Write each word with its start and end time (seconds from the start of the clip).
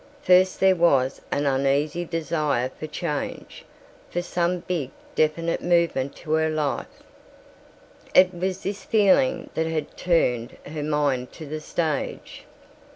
First 0.23 0.59
there 0.59 0.75
was 0.75 1.21
an 1.31 1.45
uneasy 1.45 2.05
desire 2.05 2.69
for 2.71 2.87
change, 2.87 3.65
for 4.09 4.23
some 4.23 4.61
big 4.61 4.89
definite 5.13 5.61
movement 5.61 6.15
to 6.15 6.31
her 6.31 6.49
life. 6.49 7.03
It 8.15 8.33
was 8.33 8.63
this 8.63 8.83
feeling 8.83 9.51
that 9.53 9.67
had 9.67 9.95
turned 9.97 10.57
her 10.65 10.81
mind 10.81 11.31
to 11.33 11.45
the 11.45 11.61
stage. 11.61 12.45